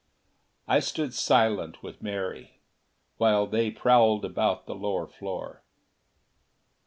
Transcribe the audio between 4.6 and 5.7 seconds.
the lower floor.